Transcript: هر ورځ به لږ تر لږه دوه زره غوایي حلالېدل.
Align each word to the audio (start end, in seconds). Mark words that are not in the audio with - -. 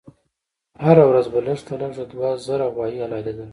هر 0.83 0.97
ورځ 1.09 1.25
به 1.33 1.39
لږ 1.47 1.59
تر 1.67 1.75
لږه 1.81 2.03
دوه 2.11 2.29
زره 2.47 2.65
غوایي 2.73 2.97
حلالېدل. 3.03 3.49